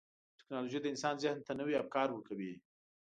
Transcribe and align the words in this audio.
ټکنالوجي 0.39 0.79
د 0.81 0.85
انسان 0.93 1.15
ذهن 1.23 1.39
ته 1.47 1.51
نوي 1.59 1.75
افکار 1.83 2.07
ورکوي. 2.11 2.53